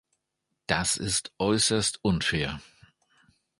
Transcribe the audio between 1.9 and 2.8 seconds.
unfair.